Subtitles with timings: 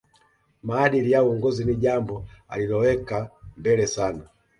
[0.63, 4.29] Maadili ya uongozi ni jambo aliloliweka mbele sana